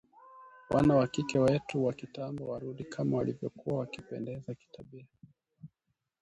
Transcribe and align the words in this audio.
wana 0.69 0.95
wa 0.95 1.07
kike 1.07 1.39
wetu 1.39 1.85
wa 1.85 1.93
kitambo 1.93 2.47
warudi 2.47 2.83
kama 2.83 3.17
walivyokuwa 3.17 3.79
wakipendeza 3.79 4.53
kitabia 4.55 5.05